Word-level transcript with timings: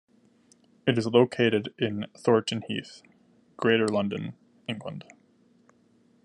It 0.87 0.97
is 0.97 1.05
located 1.05 1.75
in 1.77 2.07
Thornton 2.17 2.63
Heath, 2.67 3.03
Greater 3.55 3.87
London, 3.87 4.33
England. 4.67 5.03